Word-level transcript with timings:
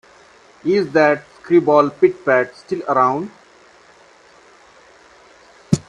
Is 0.65 0.91
that 0.93 1.25
screwball 1.35 1.91
Pit-Pat 1.91 2.55
still 2.57 2.81
around? 2.87 3.29